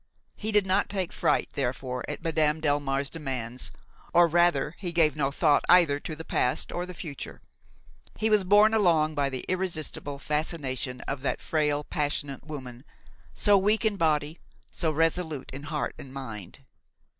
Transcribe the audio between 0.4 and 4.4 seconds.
did not take fright therefore at Madame Delmare's demands, or